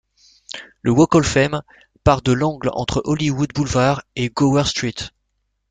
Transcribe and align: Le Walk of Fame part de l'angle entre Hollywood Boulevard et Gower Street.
Le 0.81 0.89
Walk 0.89 1.13
of 1.13 1.27
Fame 1.27 1.61
part 2.03 2.23
de 2.23 2.31
l'angle 2.31 2.71
entre 2.73 3.03
Hollywood 3.05 3.51
Boulevard 3.53 4.01
et 4.15 4.29
Gower 4.29 4.63
Street. 4.65 4.95